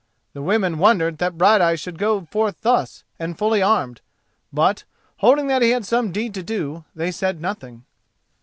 The 0.33 0.41
women 0.41 0.79
wondered 0.79 1.19
that 1.19 1.37
Brighteyes 1.37 1.79
should 1.79 1.99
go 1.99 2.25
forth 2.31 2.61
thus 2.61 3.03
and 3.19 3.37
fully 3.37 3.61
armed, 3.61 4.01
but, 4.51 4.83
holding 5.17 5.45
that 5.45 5.61
he 5.61 5.69
had 5.69 5.85
some 5.85 6.11
deed 6.11 6.33
to 6.33 6.41
do, 6.41 6.85
they 6.95 7.11
said 7.11 7.39
nothing. 7.39 7.83